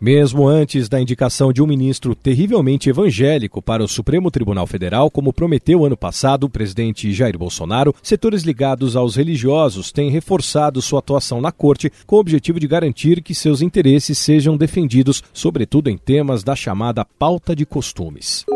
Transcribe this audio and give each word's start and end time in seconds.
Mesmo 0.00 0.48
antes 0.48 0.88
da 0.88 0.98
indicação 0.98 1.52
de 1.52 1.62
um 1.62 1.66
ministro 1.66 2.14
terrivelmente 2.14 2.88
evangélico 2.88 3.60
para 3.60 3.84
o 3.84 3.88
Supremo 3.88 4.30
Tribunal 4.30 4.66
Federal, 4.66 5.10
como 5.10 5.30
prometeu 5.30 5.84
ano 5.84 5.96
passado 5.96 6.44
o 6.44 6.48
presidente 6.48 7.12
Jair 7.12 7.36
Bolsonaro, 7.36 7.94
setores 8.02 8.42
ligados 8.42 8.96
aos 8.96 9.16
religiosos 9.16 9.92
têm 9.92 10.08
reforçado 10.08 10.80
sua 10.80 11.00
atuação 11.00 11.38
na 11.42 11.52
corte 11.52 11.92
com 12.06 12.16
o 12.16 12.20
objetivo 12.20 12.58
de 12.58 12.66
garantir 12.66 13.22
que 13.22 13.34
seus 13.34 13.60
interesses 13.60 14.16
sejam 14.16 14.56
defendidos, 14.56 15.22
sobretudo 15.34 15.90
em 15.90 15.98
temas 15.98 16.42
da 16.42 16.56
chamada 16.56 17.04
pauta 17.04 17.54
de 17.54 17.66
costumes. 17.66 18.46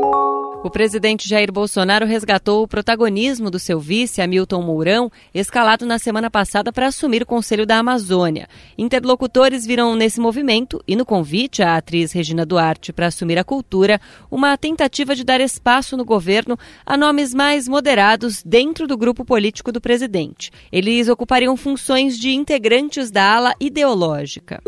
O 0.64 0.70
presidente 0.70 1.28
Jair 1.28 1.52
Bolsonaro 1.52 2.06
resgatou 2.06 2.62
o 2.62 2.66
protagonismo 2.66 3.50
do 3.50 3.58
seu 3.58 3.78
vice, 3.78 4.22
Hamilton 4.22 4.62
Mourão, 4.62 5.12
escalado 5.34 5.84
na 5.84 5.98
semana 5.98 6.30
passada 6.30 6.72
para 6.72 6.86
assumir 6.86 7.22
o 7.22 7.26
Conselho 7.26 7.66
da 7.66 7.76
Amazônia. 7.76 8.48
Interlocutores 8.78 9.66
viram 9.66 9.94
nesse 9.94 10.18
movimento 10.18 10.82
e 10.88 10.96
no 10.96 11.04
convite 11.04 11.62
à 11.62 11.76
atriz 11.76 12.12
Regina 12.12 12.46
Duarte 12.46 12.94
para 12.94 13.08
assumir 13.08 13.38
a 13.38 13.44
cultura 13.44 14.00
uma 14.30 14.56
tentativa 14.56 15.14
de 15.14 15.22
dar 15.22 15.38
espaço 15.38 15.98
no 15.98 16.04
governo 16.04 16.58
a 16.86 16.96
nomes 16.96 17.34
mais 17.34 17.68
moderados 17.68 18.42
dentro 18.42 18.86
do 18.86 18.96
grupo 18.96 19.22
político 19.22 19.70
do 19.70 19.82
presidente. 19.82 20.50
Eles 20.72 21.10
ocupariam 21.10 21.58
funções 21.58 22.18
de 22.18 22.30
integrantes 22.30 23.10
da 23.10 23.34
ala 23.34 23.54
ideológica. 23.60 24.62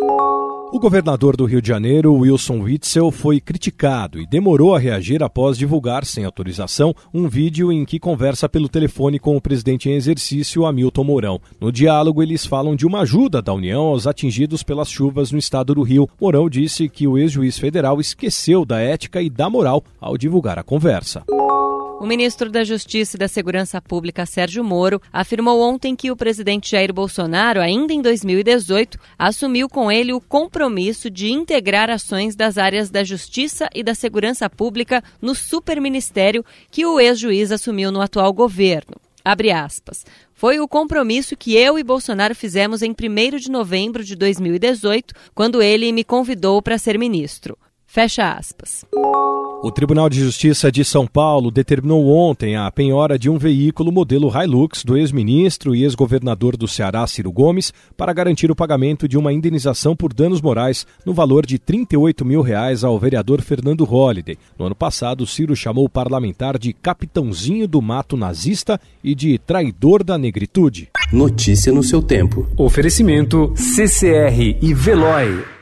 O 0.73 0.81
governador 0.81 1.37
do 1.37 1.45
Rio 1.45 1.63
de 1.63 1.69
Janeiro, 1.69 2.13
Wilson 2.13 2.61
Witzel, 2.61 3.13
foi 3.13 3.41
criticado 3.41 4.21
e 4.21 4.27
demorou 4.27 4.75
a 4.75 4.79
reagir 4.79 5.23
após 5.23 5.57
divulgar, 5.57 6.05
sem 6.05 6.25
autorização, 6.25 6.93
um 7.15 7.29
vídeo 7.29 7.71
em 7.71 7.85
que 7.85 8.01
conversa 8.01 8.49
pelo 8.49 8.69
telefone 8.69 9.19
com 9.19 9.37
o 9.37 9.41
presidente 9.41 9.89
em 9.89 9.93
exercício, 9.93 10.67
Hamilton 10.67 11.05
Mourão. 11.05 11.41
No 11.61 11.71
diálogo, 11.71 12.21
eles 12.21 12.45
falam 12.45 12.75
de 12.75 12.85
uma 12.85 13.03
ajuda 13.03 13.41
da 13.41 13.55
União 13.55 13.85
aos 13.85 14.09
atingidos 14.09 14.65
pelas 14.65 14.91
chuvas 14.91 15.31
no 15.31 15.39
estado 15.39 15.73
do 15.73 15.83
Rio. 15.83 16.09
Mourão 16.21 16.51
disse 16.51 16.89
que 16.89 17.07
o 17.07 17.17
ex-juiz 17.17 17.57
federal 17.57 18.01
esqueceu 18.01 18.65
da 18.65 18.81
ética 18.81 19.23
e 19.23 19.31
da 19.31 19.49
moral 19.49 19.85
ao 20.01 20.19
divulgar 20.19 20.59
a 20.59 20.65
conversa. 20.65 21.23
O 21.99 22.07
ministro 22.07 22.51
da 22.51 22.63
Justiça 22.63 23.17
e 23.17 23.19
da 23.19 23.27
Segurança 23.27 23.81
Pública, 23.81 24.27
Sérgio 24.27 24.63
Moro, 24.63 25.01
afirmou 25.11 25.63
ontem 25.63 25.97
que 25.97 26.11
o 26.11 26.17
presidente 26.17 26.73
Jair 26.73 26.93
Bolsonaro, 26.93 27.59
ainda 27.59 27.93
em 27.93 28.03
2018, 28.03 28.99
assumiu 29.19 29.67
com 29.67 29.91
ele 29.91 30.13
o 30.13 30.21
compromisso 30.21 31.11
de 31.11 31.31
integrar 31.31 31.89
ações 31.89 32.37
das 32.37 32.59
áreas 32.59 32.91
da 32.91 33.03
Justiça 33.03 33.71
e 33.75 33.83
da 33.83 33.95
Segurança 33.95 34.49
Pública 34.51 35.03
no 35.23 35.35
superministério 35.35 36.45
que 36.71 36.85
o 36.85 37.01
ex-juiz 37.01 37.51
assumiu 37.51 37.91
no 37.91 38.03
atual 38.03 38.31
governo. 38.33 38.97
Abre 39.25 39.51
aspas. 39.51 40.05
Foi 40.35 40.61
o 40.61 40.69
compromisso 40.69 41.35
que 41.35 41.57
eu 41.57 41.79
e 41.79 41.83
Bolsonaro 41.83 42.35
fizemos 42.35 42.83
em 42.83 42.91
1 42.91 43.39
de 43.39 43.51
novembro 43.51 44.05
de 44.05 44.15
2018, 44.15 45.15
quando 45.35 45.63
ele 45.63 45.91
me 45.93 46.05
convidou 46.05 46.61
para 46.61 46.77
ser 46.77 46.99
ministro. 46.99 47.57
Fecha 47.87 48.33
aspas. 48.33 48.85
O 49.63 49.71
Tribunal 49.71 50.09
de 50.11 50.21
Justiça 50.21 50.71
de 50.71 50.85
São 50.85 51.07
Paulo 51.07 51.51
determinou 51.51 52.09
ontem 52.09 52.57
a 52.57 52.71
penhora 52.71 53.19
de 53.19 53.31
um 53.31 53.39
veículo 53.39 53.91
modelo 53.91 54.31
Hilux 54.31 54.85
do 54.85 54.97
ex-ministro 54.97 55.75
e 55.75 55.83
ex-governador 55.83 56.57
do 56.57 56.69
Ceará, 56.69 57.07
Ciro 57.07 57.33
Gomes, 57.33 57.73
para 57.97 58.13
garantir 58.13 58.51
o 58.51 58.55
pagamento 58.55 59.09
de 59.09 59.17
uma 59.17 59.33
indenização 59.33 59.97
por 59.97 60.13
danos 60.13 60.43
morais 60.43 60.87
no 61.07 61.15
valor 61.15 61.47
de 61.47 61.59
38 61.59 62.25
mil 62.25 62.43
reais 62.43 62.85
ao 62.85 62.99
vereador 62.99 63.41
Fernando 63.41 63.85
Holliday. 63.85 64.37
No 64.59 64.67
ano 64.67 64.75
passado, 64.75 65.27
Ciro 65.27 65.57
chamou 65.57 65.87
o 65.87 65.91
parlamentar 65.91 66.59
de 66.59 66.75
capitãozinho 66.75 67.67
do 67.67 67.81
mato 67.81 68.17
nazista 68.17 68.79
e 69.03 69.15
de 69.15 69.39
traidor 69.39 70.05
da 70.05 70.19
negritude. 70.19 70.91
Notícia 71.11 71.73
no 71.73 71.83
seu 71.83 72.03
tempo. 72.03 72.47
Oferecimento 72.59 73.53
CCR 73.57 74.59
e 74.61 74.75
Veloy. 74.75 75.56